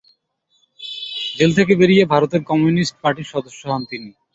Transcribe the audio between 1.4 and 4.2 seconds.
থেকে বেরিয়ে ভারতের কমিউনিস্ট পার্টির সদস্য হন তিনি।